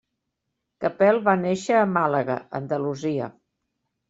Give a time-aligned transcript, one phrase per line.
[0.85, 3.31] Capel va néixer a Màlaga, Andalusia.